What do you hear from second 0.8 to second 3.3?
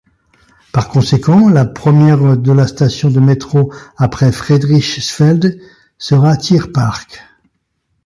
conséquent, la première de la station de